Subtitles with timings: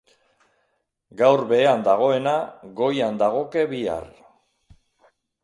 [1.19, 2.33] Gaur behean dagoena
[2.81, 4.11] goian dagoke bihar.